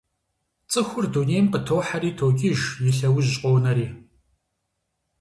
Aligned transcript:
ЦӀыхур 0.71 1.05
дунейм 1.13 1.45
къытохьэри 1.53 2.11
токӀыж 2.17 2.61
и 2.89 2.91
лъэужь 2.97 3.33
къонэри. 3.41 3.87